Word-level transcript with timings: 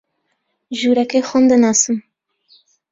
ژوورەکەی 0.79 1.25
خۆم 1.29 1.43
دەناسم 1.51 1.97